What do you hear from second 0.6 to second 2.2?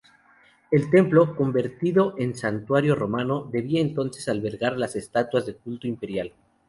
El templo, convertido